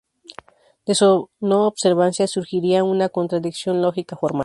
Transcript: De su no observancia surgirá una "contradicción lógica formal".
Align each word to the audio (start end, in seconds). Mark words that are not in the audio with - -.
De 0.87 0.95
su 0.95 1.29
no 1.41 1.67
observancia 1.67 2.25
surgirá 2.25 2.83
una 2.83 3.09
"contradicción 3.09 3.83
lógica 3.83 4.15
formal". 4.17 4.39